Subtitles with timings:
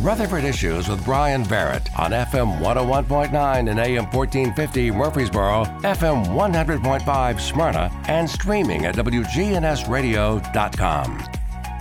[0.00, 7.92] Rutherford Issues with Bryan Barrett on FM 101.9 and AM 1450 Murfreesboro, FM 100.5 Smyrna,
[8.08, 11.22] and streaming at WGNSradio.com.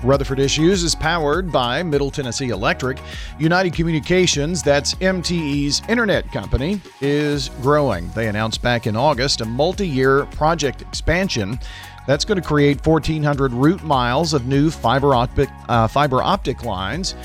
[0.04, 3.00] Rutherford Issues is powered by Middle Tennessee Electric.
[3.38, 8.10] United Communications, that's MTE's internet company, is growing.
[8.10, 11.58] They announced back in August a multi year project expansion
[12.06, 17.16] that's going to create 1,400 route miles of new fiber optic, uh, fiber optic lines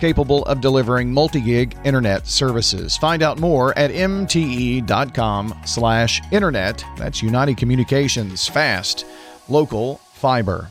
[0.00, 2.96] capable of delivering multi-gig internet services.
[2.96, 6.84] Find out more at mte.com slash internet.
[6.96, 9.06] That's United Communications Fast
[9.48, 10.70] Local Fiber.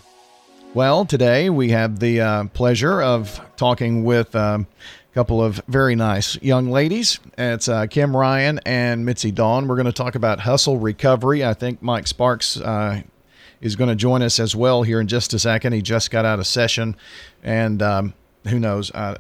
[0.74, 4.66] Well, today we have the uh, pleasure of talking with um,
[5.12, 7.20] a couple of very nice young ladies.
[7.38, 9.68] It's uh, Kim Ryan and Mitzi Dawn.
[9.68, 11.46] We're going to talk about hustle recovery.
[11.46, 13.04] I think Mike Sparks uh,
[13.62, 15.74] is going to join us as well here in just a second.
[15.74, 16.96] He just got out of session,
[17.44, 18.14] and um,
[18.48, 18.92] who knows?
[18.92, 19.18] Uh,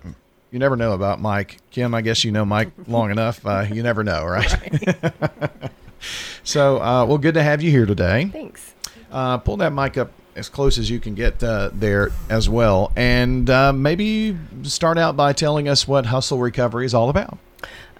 [0.51, 1.57] you never know about Mike.
[1.71, 3.45] Kim, I guess you know Mike long enough.
[3.45, 4.51] Uh, you never know, right?
[4.75, 5.51] right.
[6.43, 8.29] so, uh, well, good to have you here today.
[8.31, 8.73] Thanks.
[9.11, 12.91] Uh, pull that mic up as close as you can get uh, there as well.
[12.95, 17.37] And uh, maybe start out by telling us what Hustle Recovery is all about.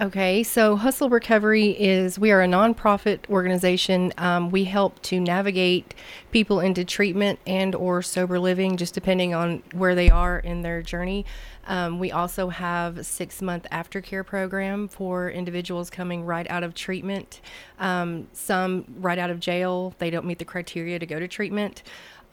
[0.01, 4.11] Okay, so Hustle Recovery is we are a nonprofit organization.
[4.17, 5.93] Um, we help to navigate
[6.31, 10.81] people into treatment and or sober living, just depending on where they are in their
[10.81, 11.27] journey.
[11.67, 16.73] Um, we also have a six month aftercare program for individuals coming right out of
[16.73, 17.39] treatment.
[17.77, 21.83] Um, some right out of jail, they don't meet the criteria to go to treatment.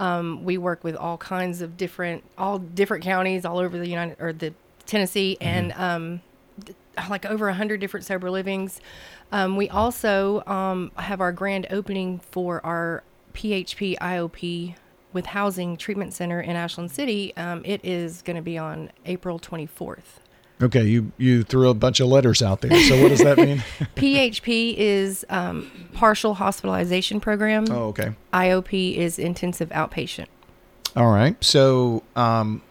[0.00, 4.16] Um, we work with all kinds of different, all different counties all over the United
[4.18, 4.54] or the
[4.86, 5.48] Tennessee, mm-hmm.
[5.48, 6.22] and um,
[7.08, 8.80] like over a hundred different sober livings.
[9.32, 13.02] Um, we also um, have our grand opening for our
[13.34, 14.74] PHP IOP
[15.12, 17.36] with Housing Treatment Center in Ashland City.
[17.36, 20.20] Um, it is going to be on April 24th.
[20.62, 22.78] Okay, you you threw a bunch of letters out there.
[22.82, 23.64] So what does that mean?
[23.96, 27.64] PHP is um, partial hospitalization program.
[27.70, 28.12] Oh, okay.
[28.34, 30.26] IOP is intensive outpatient.
[30.94, 31.42] All right.
[31.42, 32.62] So, um,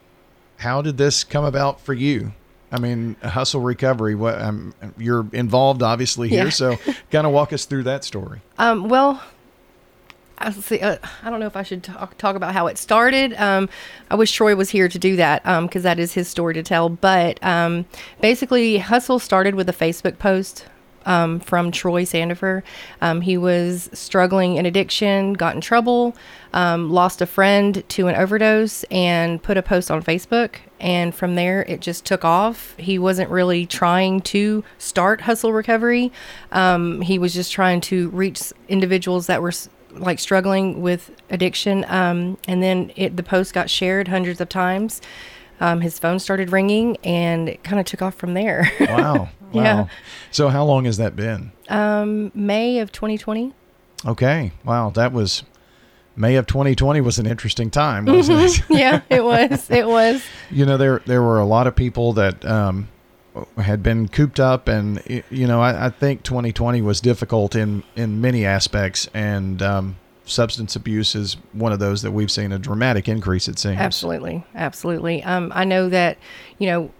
[0.57, 2.33] how did this come about for you?
[2.71, 4.15] I mean, hustle recovery.
[4.15, 6.45] What um, you're involved, obviously here.
[6.45, 6.49] Yeah.
[6.49, 6.77] So,
[7.11, 8.41] kind of walk us through that story.
[8.57, 9.21] Um, well,
[10.37, 10.79] I see.
[10.79, 13.33] Uh, I don't know if I should talk talk about how it started.
[13.33, 13.69] Um,
[14.09, 16.63] I wish Troy was here to do that because um, that is his story to
[16.63, 16.89] tell.
[16.89, 17.85] But um,
[18.21, 20.65] basically, Hustle started with a Facebook post
[21.05, 22.63] um, from Troy Sandifer.
[23.01, 26.15] Um, he was struggling in addiction, got in trouble,
[26.53, 30.55] um, lost a friend to an overdose, and put a post on Facebook.
[30.79, 32.75] And from there, it just took off.
[32.77, 36.11] He wasn't really trying to start hustle recovery.
[36.51, 39.51] he was just trying to reach individuals that were
[39.93, 41.85] like struggling with addiction.
[41.87, 45.01] Um, and then it, the post got shared hundreds of times.
[45.59, 48.71] Um, his phone started ringing and it kind of took off from there.
[48.79, 49.29] wow.
[49.53, 49.63] Wow.
[49.63, 49.87] Yeah.
[50.31, 51.51] So how long has that been?
[51.69, 53.53] Um, May of 2020.
[54.05, 54.51] Okay.
[54.63, 54.91] Wow.
[54.91, 55.43] That was
[56.19, 58.73] May of 2020 was an interesting time, wasn't mm-hmm.
[58.73, 58.77] it?
[58.79, 59.69] yeah, it was.
[59.71, 60.21] It was.
[60.51, 62.89] you know, there there were a lot of people that um,
[63.57, 68.19] had been cooped up, and you know, I, I, think 2020 was difficult in in
[68.19, 69.95] many aspects, and um,
[70.25, 73.47] substance abuse is one of those that we've seen a dramatic increase.
[73.47, 75.23] It seems absolutely, absolutely.
[75.23, 76.17] Um, I know that
[76.57, 76.91] you know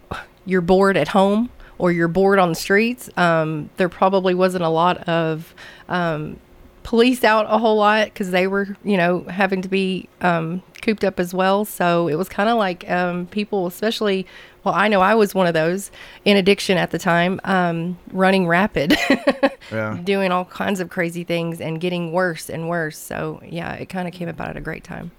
[0.45, 1.49] you're bored at home
[1.79, 3.09] or you're bored on the streets.
[3.17, 5.56] Um, there probably wasn't a lot of
[5.88, 6.40] um,
[6.84, 11.03] police out a whole lot because they were, you know, having to be um, cooped
[11.03, 11.66] up as well.
[11.66, 14.28] So it was kind of like um, people, especially
[14.63, 15.89] well, I know I was one of those
[16.25, 18.97] in addiction at the time, um, running rapid,
[19.72, 19.97] yeah.
[20.03, 22.97] doing all kinds of crazy things and getting worse and worse.
[22.97, 25.12] So, yeah, it kind of came about at a great time.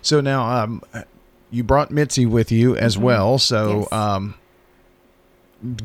[0.00, 0.82] So now um,
[1.50, 3.04] you brought Mitzi with you as mm-hmm.
[3.04, 3.38] well.
[3.38, 4.32] So, yes.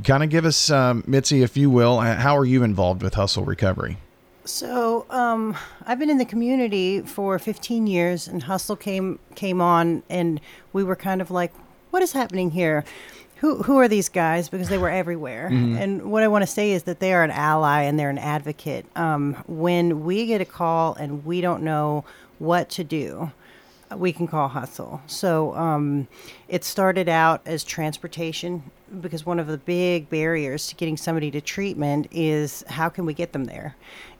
[0.03, 3.45] Kind of give us, um, Mitzi, if you will, how are you involved with Hustle
[3.45, 3.97] Recovery?
[4.43, 5.55] So um,
[5.85, 10.41] I've been in the community for 15 years, and Hustle came came on, and
[10.73, 11.53] we were kind of like,
[11.91, 12.83] what is happening here?
[13.37, 14.49] Who, who are these guys?
[14.49, 15.49] Because they were everywhere.
[15.51, 15.77] Mm-hmm.
[15.77, 18.17] And what I want to say is that they are an ally and they're an
[18.17, 18.85] advocate.
[18.95, 22.03] Um, when we get a call and we don't know
[22.39, 23.31] what to do,
[23.97, 25.01] we can call Hustle.
[25.07, 26.07] So um,
[26.47, 28.63] it started out as transportation
[28.99, 33.13] because one of the big barriers to getting somebody to treatment is how can we
[33.13, 33.75] get them there?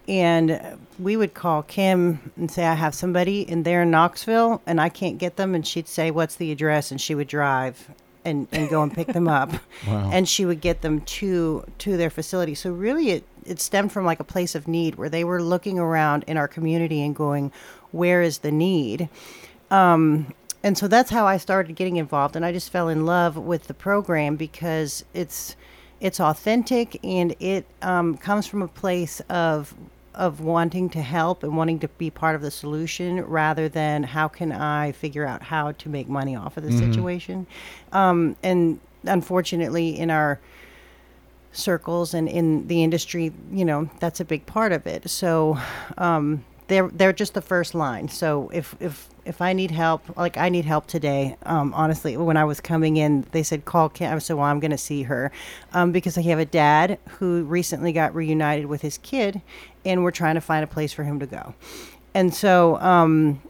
[0.07, 4.81] And we would call Kim and say, I have somebody in there in Knoxville and
[4.81, 5.53] I can't get them.
[5.53, 6.91] And she'd say, What's the address?
[6.91, 7.87] And she would drive
[8.25, 9.51] and, and go and pick them up.
[9.87, 10.11] Wow.
[10.13, 12.53] And she would get them to to their facility.
[12.53, 15.79] So really it, it stemmed from like a place of need where they were looking
[15.79, 17.51] around in our community and going,
[17.91, 19.09] Where is the need?
[19.71, 20.33] Um,
[20.63, 23.65] and so that's how I started getting involved, and I just fell in love with
[23.65, 25.55] the program because it's
[25.99, 29.73] it's authentic and it um, comes from a place of
[30.13, 34.27] of wanting to help and wanting to be part of the solution rather than how
[34.27, 37.47] can I figure out how to make money off of the situation.
[37.93, 40.39] Um, and unfortunately, in our
[41.53, 45.09] circles and in the industry, you know, that's a big part of it.
[45.09, 45.57] So
[45.97, 48.07] um, they're they're just the first line.
[48.07, 52.37] So if if if I need help, like I need help today, um, honestly, when
[52.37, 54.11] I was coming in, they said call Kim.
[54.13, 55.31] I said, well, I'm going to see her
[55.73, 59.41] um, because I have a dad who recently got reunited with his kid,
[59.83, 61.53] and we're trying to find a place for him to go.
[62.13, 63.41] And so um,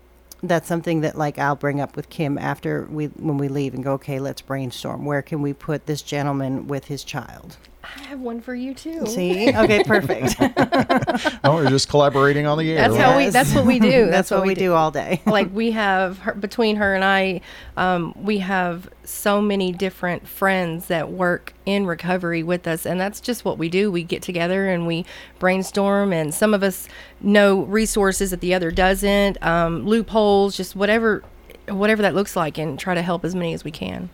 [0.42, 3.84] that's something that like I'll bring up with Kim after we when we leave and
[3.84, 5.06] go, okay, let's brainstorm.
[5.06, 7.58] Where can we put this gentleman with his child?
[7.84, 9.06] I have one for you too.
[9.08, 10.36] See, okay, perfect.
[11.44, 12.88] Oh, we're just collaborating on the air.
[12.88, 13.30] That's how we.
[13.30, 14.06] That's what we do.
[14.12, 15.22] that's, what, we do all day.
[15.26, 17.42] like we have her, between her and I,
[17.78, 23.20] um, we have so many different friends that work in recovery with us, and that's
[23.20, 23.92] just what we do.
[23.92, 25.06] We get together and we
[25.40, 26.88] brainstorm, and some of us
[27.22, 31.24] know resources that the other doesn't, um, loopholes, just whatever,
[31.68, 34.10] whatever that looks like, and try to help as many as we can.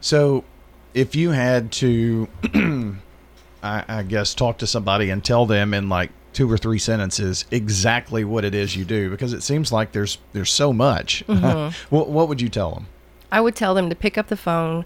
[0.00, 0.44] So,
[0.94, 2.28] if you had to,
[3.62, 7.44] I, I guess, talk to somebody and tell them in like two or three sentences
[7.50, 11.24] exactly what it is you do, because it seems like there's there's so much.
[11.30, 11.94] Mm-hmm.
[11.94, 12.86] what what would you tell them?
[13.32, 14.84] I would tell them to pick up the phone,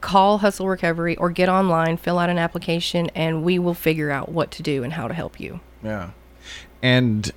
[0.00, 4.30] call Hustle Recovery, or get online, fill out an application, and we will figure out
[4.30, 5.60] what to do and how to help you.
[5.82, 6.10] Yeah,
[6.82, 7.30] and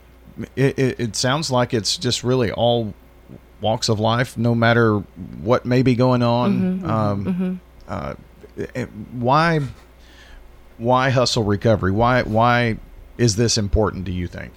[0.56, 2.94] it, it, it sounds like it's just really all
[3.62, 4.98] walks of life, no matter
[5.42, 6.80] what may be going on.
[6.80, 6.86] Mm-hmm.
[6.86, 7.38] Mm-hmm.
[7.38, 7.62] um,
[7.92, 8.16] Uh,
[9.12, 9.60] why
[10.78, 11.92] why hustle recovery?
[11.92, 12.78] Why why
[13.18, 14.06] is this important?
[14.06, 14.54] Do you think?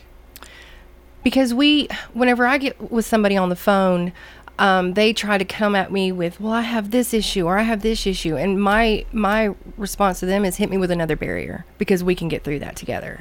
[1.25, 4.13] because we whenever i get with somebody on the phone
[4.57, 7.63] um, they try to come at me with well i have this issue or i
[7.63, 11.65] have this issue and my my response to them is hit me with another barrier
[11.79, 13.19] because we can get through that together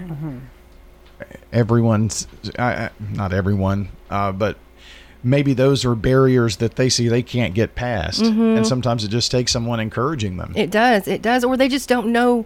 [1.51, 2.27] everyone's
[2.59, 4.57] I, I, not everyone uh, but
[5.23, 8.21] maybe those are barriers that they see they can't get past.
[8.21, 8.57] Mm-hmm.
[8.57, 10.53] And sometimes it just takes someone encouraging them.
[10.55, 11.07] It does.
[11.07, 11.43] It does.
[11.43, 12.45] Or they just don't know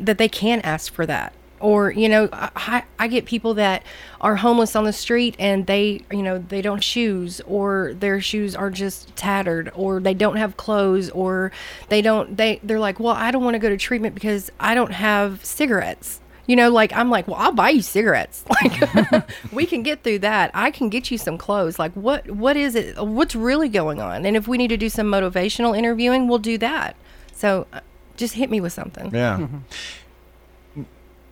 [0.00, 1.32] that they can ask for that.
[1.58, 3.82] Or you know I, I get people that
[4.20, 8.20] are homeless on the street and they you know they don't have shoes or their
[8.20, 11.52] shoes are just tattered or they don't have clothes or
[11.88, 14.74] they don't they they're like well i don't want to go to treatment because i
[14.74, 18.44] don't have cigarettes you know like i'm like well i'll buy you cigarettes.
[18.62, 20.50] Like we can get through that.
[20.54, 21.78] I can get you some clothes.
[21.78, 24.24] Like what what is it what's really going on?
[24.24, 26.96] And if we need to do some motivational interviewing we'll do that.
[27.32, 27.80] So uh,
[28.16, 29.14] just hit me with something.
[29.14, 29.46] Yeah.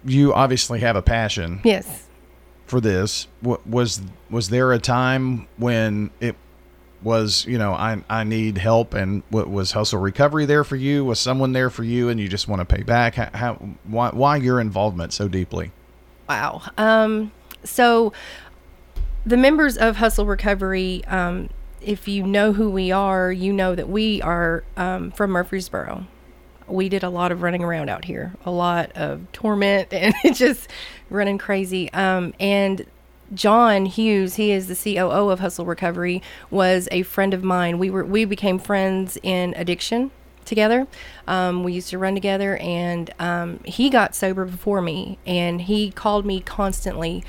[0.04, 2.06] You obviously have a passion yes.
[2.66, 3.26] for this.
[3.42, 6.36] Wa- was was there a time when it
[7.04, 11.04] was you know i i need help and what was hustle recovery there for you
[11.04, 13.54] was someone there for you and you just want to pay back how, how
[13.84, 15.70] why why your involvement so deeply
[16.28, 16.62] Wow.
[16.78, 18.12] Um, so
[19.26, 23.88] the members of Hustle Recovery, um, if you know who we are, you know that
[23.88, 26.06] we are um, from Murfreesboro.
[26.66, 30.68] We did a lot of running around out here, a lot of torment and just
[31.10, 31.92] running crazy.
[31.92, 32.86] Um, and
[33.32, 37.78] John Hughes, he is the COO of Hustle Recovery, was a friend of mine.
[37.78, 40.10] We were we became friends in addiction
[40.44, 40.86] together.
[41.26, 45.90] Um, we used to run together, and um, he got sober before me, and he
[45.90, 47.24] called me constantly.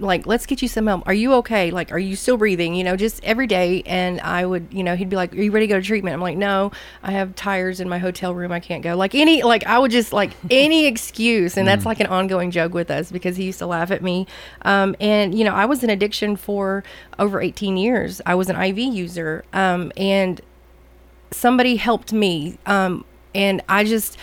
[0.00, 1.06] Like, let's get you some help.
[1.06, 1.70] Are you okay?
[1.70, 2.74] Like, are you still breathing?
[2.74, 3.82] You know, just every day.
[3.86, 6.14] And I would, you know, he'd be like, Are you ready to go to treatment?
[6.14, 8.52] I'm like, No, I have tires in my hotel room.
[8.52, 8.96] I can't go.
[8.96, 11.56] Like, any, like, I would just, like, any excuse.
[11.56, 14.26] And that's like an ongoing joke with us because he used to laugh at me.
[14.62, 16.82] Um, and, you know, I was in addiction for
[17.18, 18.20] over 18 years.
[18.26, 19.44] I was an IV user.
[19.52, 20.40] Um, and
[21.30, 23.04] somebody helped me um,
[23.34, 24.16] and i just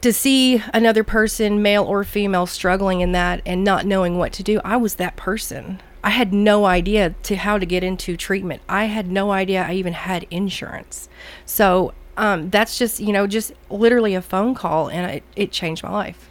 [0.00, 4.42] to see another person male or female struggling in that and not knowing what to
[4.42, 5.80] do i was that person.
[6.02, 8.62] I had no idea to how to get into treatment.
[8.68, 11.10] I had no idea i even had insurance.
[11.44, 15.82] So um, that's just you know just literally a phone call and it, it changed
[15.82, 16.28] my life.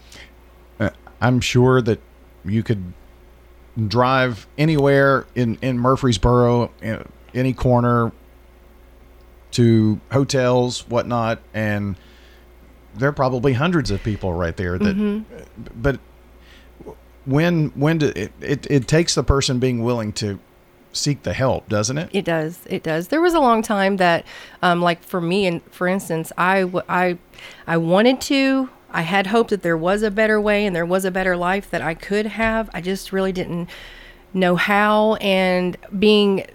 [0.80, 2.00] Uh, i'm sure that
[2.46, 2.94] you could
[3.88, 8.12] drive anywhere in in murfreesboro in any corner
[9.52, 11.96] to hotels whatnot and
[13.00, 15.26] there are probably hundreds of people right there that
[15.76, 16.00] but
[17.26, 20.40] when when do it, it it takes the person being willing to
[20.92, 22.60] seek the help doesn't it It does.
[22.66, 23.10] It does.
[23.10, 24.26] There was a long time that,
[24.62, 27.18] um, like for me, and for instance, I, I,
[27.68, 28.70] I wanted to.
[28.92, 31.70] I had hope that there was a better way and there was a better life
[31.70, 32.72] that I could have.
[32.74, 33.70] I just really didn't
[34.34, 35.14] know how.
[35.16, 36.48] And being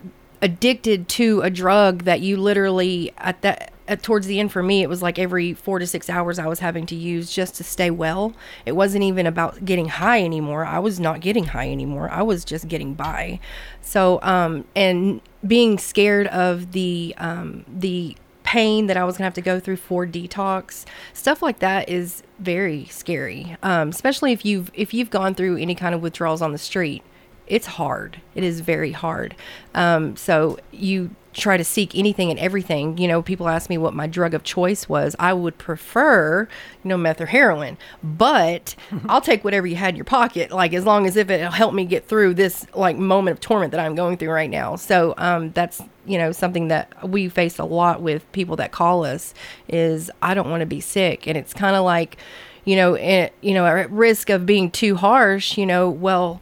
[0.43, 3.73] addicted to a drug that you literally at that
[4.03, 6.61] towards the end for me it was like every four to six hours i was
[6.61, 8.33] having to use just to stay well
[8.65, 12.45] it wasn't even about getting high anymore i was not getting high anymore i was
[12.45, 13.39] just getting by
[13.83, 19.35] so um and being scared of the um the pain that I was gonna have
[19.35, 23.57] to go through for detox, stuff like that is very scary.
[23.63, 27.03] Um, especially if you've if you've gone through any kind of withdrawals on the street,
[27.47, 28.21] it's hard.
[28.35, 29.35] It is very hard.
[29.75, 32.97] Um, so you try to seek anything and everything.
[32.99, 35.15] You know, people ask me what my drug of choice was.
[35.19, 36.49] I would prefer,
[36.83, 38.75] you know, meth or heroin, but
[39.09, 41.75] I'll take whatever you had in your pocket, like as long as if it'll help
[41.75, 44.77] me get through this like moment of torment that I'm going through right now.
[44.77, 49.05] So um, that's you know something that we face a lot with people that call
[49.05, 49.35] us
[49.69, 52.17] is I don't want to be sick, and it's kind of like
[52.65, 56.41] you know, it, you know, at risk of being too harsh, you know, well,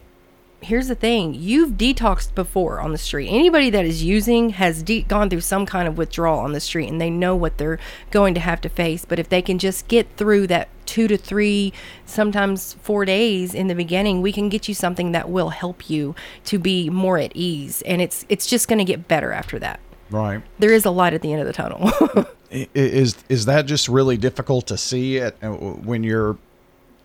[0.63, 1.35] here's the thing.
[1.35, 3.29] You've detoxed before on the street.
[3.29, 6.89] Anybody that is using has de- gone through some kind of withdrawal on the street
[6.89, 7.79] and they know what they're
[8.11, 9.05] going to have to face.
[9.05, 11.73] But if they can just get through that two to three
[12.07, 16.15] sometimes four days in the beginning we can get you something that will help you
[16.45, 17.83] to be more at ease.
[17.83, 19.81] And it's it's just going to get better after that.
[20.11, 20.43] Right.
[20.59, 21.91] there is a light at the end of the tunnel.
[22.75, 26.37] Is is that just really difficult to see it uh, when you're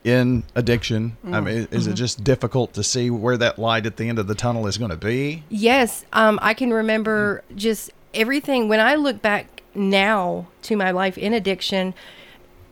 [0.08, 1.18] in addiction?
[1.26, 4.28] I mean, is it just difficult to see where that light at the end of
[4.28, 5.44] the tunnel is going to be?
[5.50, 8.70] Yes, um, I can remember just everything.
[8.70, 11.94] When I look back now to my life in addiction,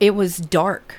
[0.00, 0.94] it was dark.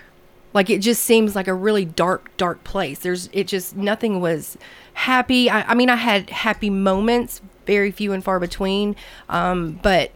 [0.53, 2.99] Like it just seems like a really dark, dark place.
[2.99, 4.59] There's, it just nothing was
[4.93, 5.49] happy.
[5.49, 8.95] I, I mean, I had happy moments, very few and far between.
[9.27, 10.11] Um, but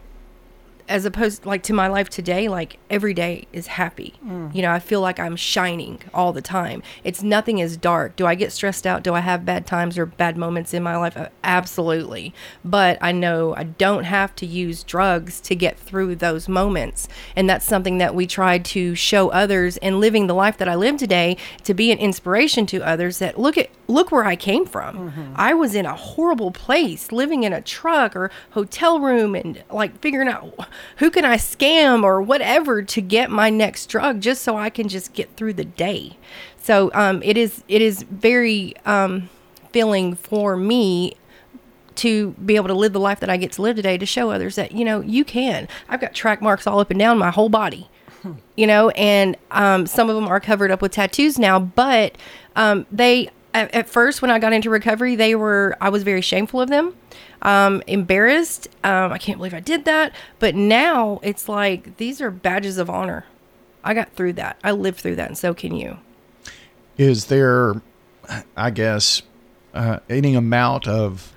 [0.91, 4.13] as opposed like to my life today like every day is happy.
[4.25, 4.53] Mm.
[4.53, 6.83] You know i feel like i'm shining all the time.
[7.03, 8.17] It's nothing is dark.
[8.17, 9.01] Do i get stressed out?
[9.01, 11.17] Do i have bad times or bad moments in my life?
[11.43, 12.33] Absolutely.
[12.65, 17.07] But i know i don't have to use drugs to get through those moments.
[17.37, 20.75] And that's something that we try to show others and living the life that i
[20.75, 24.65] live today to be an inspiration to others that look at look where i came
[24.65, 29.63] from i was in a horrible place living in a truck or hotel room and
[29.69, 30.67] like figuring out
[30.97, 34.87] who can i scam or whatever to get my next drug just so i can
[34.87, 36.17] just get through the day
[36.57, 39.29] so um, it is it is very um,
[39.71, 41.13] filling for me
[41.95, 44.31] to be able to live the life that I get to live today to show
[44.31, 45.67] others that you know you can.
[45.89, 47.89] I've got track marks all up and down my whole body,
[48.55, 51.59] you know, and um, some of them are covered up with tattoos now.
[51.59, 52.15] But
[52.55, 56.21] um, they at, at first when I got into recovery, they were I was very
[56.21, 56.95] shameful of them,
[57.41, 58.67] um, embarrassed.
[58.83, 60.13] Um, I can't believe I did that.
[60.39, 63.25] But now it's like these are badges of honor.
[63.83, 64.57] I got through that.
[64.63, 65.97] I lived through that, and so can you.
[66.97, 67.81] Is there,
[68.55, 69.23] I guess,
[69.73, 71.33] uh, any amount of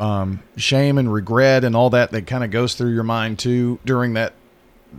[0.00, 3.78] um, shame and regret and all that that kind of goes through your mind too
[3.84, 4.32] during that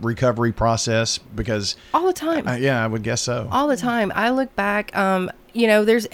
[0.00, 1.18] recovery process?
[1.18, 2.46] Because, All the time.
[2.46, 3.48] uh, yeah, I would guess so.
[3.50, 4.12] all the time.
[4.14, 6.06] I look back, um, you know, there's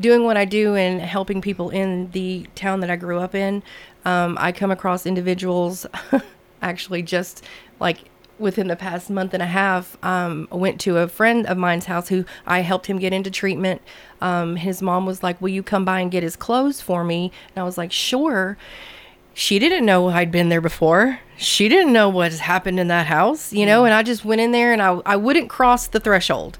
[0.00, 3.62] doing what I do and helping people in the town that I grew up in.
[4.04, 5.86] Um, I come across individuals,
[6.62, 7.44] actually, just
[7.78, 7.98] like
[8.38, 9.96] within the past month and a half.
[10.04, 13.30] Um, I went to a friend of mine's house who I helped him get into
[13.30, 13.80] treatment.
[14.20, 17.30] Um, his mom was like, "Will you come by and get his clothes for me?"
[17.54, 18.56] And I was like, "Sure."
[19.34, 21.20] She didn't know I'd been there before.
[21.36, 23.86] She didn't know what has happened in that house, you know, mm.
[23.86, 26.58] and I just went in there and I, I wouldn't cross the threshold.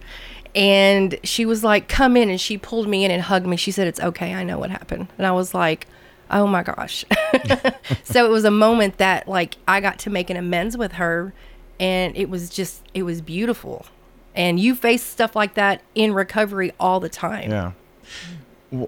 [0.55, 2.29] And she was like, come in.
[2.29, 3.57] And she pulled me in and hugged me.
[3.57, 4.35] She said, it's okay.
[4.35, 5.09] I know what happened.
[5.17, 5.87] And I was like,
[6.31, 7.05] oh my gosh.
[8.05, 11.33] so it was a moment that like I got to make an amends with her.
[11.81, 13.87] And it was just, it was beautiful.
[14.35, 17.51] And you face stuff like that in recovery all the time.
[17.51, 18.87] Yeah.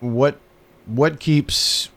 [0.00, 0.38] What
[0.86, 1.88] what keeps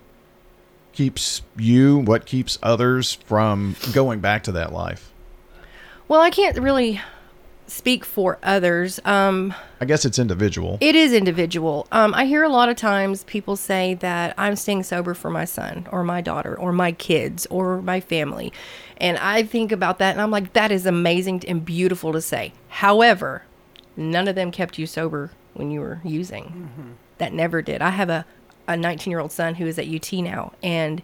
[0.97, 1.99] keeps you?
[1.99, 5.13] What keeps others from going back to that life?
[6.07, 6.99] Well, I can't really
[7.67, 8.99] speak for others.
[9.05, 10.79] Um, I guess it's individual.
[10.81, 11.85] It is individual.
[11.91, 15.45] Um, I hear a lot of times people say that I'm staying sober for my
[15.45, 18.51] son or my daughter or my kids or my family.
[18.97, 22.53] And I think about that and I'm like, that is amazing and beautiful to say.
[22.69, 23.43] However,
[23.95, 26.95] none of them kept you sober when you were using.
[27.19, 27.83] That never did.
[27.83, 28.25] I have a,
[28.67, 31.01] a 19 year old son who is at UT now, and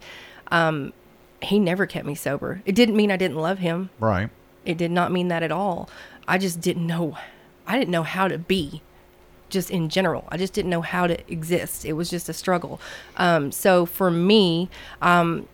[0.52, 0.94] um,
[1.42, 2.62] he never kept me sober.
[2.66, 3.90] It didn't mean I didn't love him.
[4.00, 4.30] right.
[4.66, 5.90] It did not mean that at all.
[6.28, 7.18] I just didn't know.
[7.68, 8.82] I didn't know how to be,
[9.50, 10.26] just in general.
[10.30, 11.84] I just didn't know how to exist.
[11.84, 12.80] It was just a struggle.
[13.18, 14.70] Um, so for me,
[15.02, 15.48] um,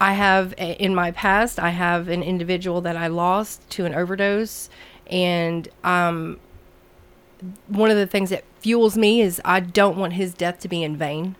[0.00, 3.94] I have a- in my past, I have an individual that I lost to an
[3.94, 4.70] overdose,
[5.08, 6.38] and um,
[7.68, 10.82] one of the things that fuels me is I don't want his death to be
[10.82, 11.36] in vain.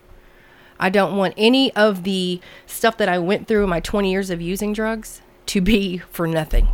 [0.78, 4.30] I don't want any of the stuff that I went through in my 20 years
[4.30, 6.68] of using drugs to be for nothing.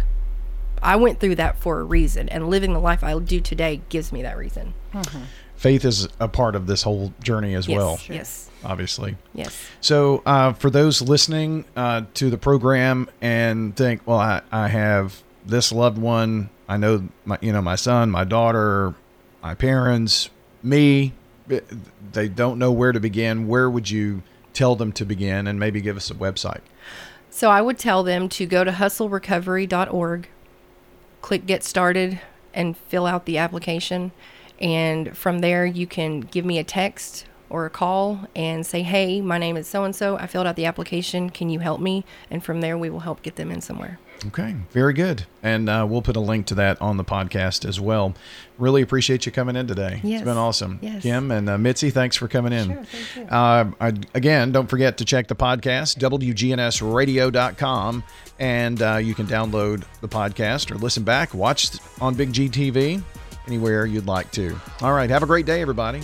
[0.82, 4.12] I went through that for a reason, and living the life I do today gives
[4.12, 4.74] me that reason.
[5.56, 9.16] Faith is a part of this whole journey as Yes, well, yes, obviously.
[9.32, 9.56] yes.
[9.80, 15.22] So, uh, for those listening uh, to the program and think, well, I, I have
[15.46, 18.94] this loved one, I know my, you know, my son, my daughter,
[19.42, 20.28] my parents,
[20.62, 21.12] me,
[21.50, 21.60] eh,
[22.12, 23.46] they don't know where to begin.
[23.46, 26.60] Where would you tell them to begin, and maybe give us a website?
[27.30, 30.28] So I would tell them to go to hustlerecovery.org,
[31.22, 32.20] click get started,
[32.52, 34.12] and fill out the application.
[34.60, 39.20] And from there, you can give me a text or a call and say, Hey,
[39.20, 40.16] my name is so and so.
[40.16, 41.30] I filled out the application.
[41.30, 42.04] Can you help me?
[42.30, 43.98] And from there, we will help get them in somewhere.
[44.28, 45.26] Okay, very good.
[45.42, 48.14] And uh, we'll put a link to that on the podcast as well.
[48.56, 50.00] Really appreciate you coming in today.
[50.04, 50.20] Yes.
[50.20, 50.78] It's been awesome.
[50.80, 51.02] Yes.
[51.02, 52.66] Kim and uh, Mitzi, thanks for coming in.
[52.66, 53.36] Sure, thank you.
[53.36, 58.04] Uh, I, again, don't forget to check the podcast, WGNSradio.com,
[58.38, 63.02] and uh, you can download the podcast or listen back, watch on Big G TV,
[63.46, 64.56] anywhere you'd like to.
[64.80, 66.00] All right, have a great day, everybody.